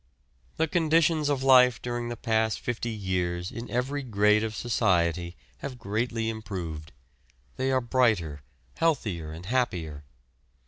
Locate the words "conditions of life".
0.67-1.79